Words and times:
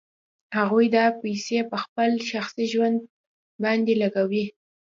هغوی 0.57 0.85
دا 0.95 1.05
پیسې 1.21 1.59
په 1.71 1.77
خپل 1.83 2.09
شخصي 2.29 2.65
ژوند 2.71 2.97
باندې 3.63 3.93
لګوي 4.01 4.45